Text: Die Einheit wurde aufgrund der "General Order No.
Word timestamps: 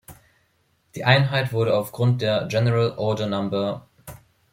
Die 0.95 1.03
Einheit 1.05 1.53
wurde 1.53 1.77
aufgrund 1.77 2.23
der 2.23 2.47
"General 2.47 2.93
Order 2.97 3.27
No. 3.27 3.83